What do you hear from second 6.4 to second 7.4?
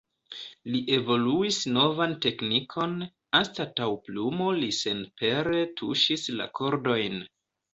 la kordojn.